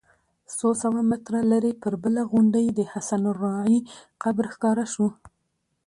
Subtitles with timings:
[0.57, 3.79] څو سوه متره لرې پر بله غونډۍ د حسن الراعي
[4.23, 5.07] قبر ښکاره شو.